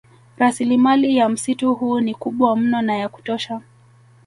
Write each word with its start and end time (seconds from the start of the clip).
Rasilimali 0.37 1.17
ya 1.17 1.29
msitu 1.29 1.73
huu 1.75 1.99
ni 1.99 2.15
kubwa 2.15 2.55
mno 2.57 2.81
na 2.81 2.97
ya 2.97 3.09
kutosha 3.09 3.61